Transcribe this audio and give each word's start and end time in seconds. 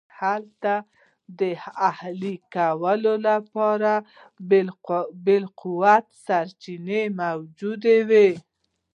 هلته 0.19 0.73
د 1.39 1.41
اهلي 1.89 2.35
کولو 2.55 3.13
لپاره 3.27 3.93
بالقوه 5.25 5.95
سرچینې 6.25 7.03
موجودې 7.21 7.97
وې 8.09 8.29